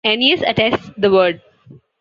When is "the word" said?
0.97-1.41